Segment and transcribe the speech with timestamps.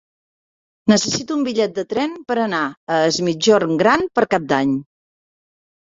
[0.91, 4.77] Necessito un bitllet de tren per anar a Es Migjorn Gran per Cap d'Any.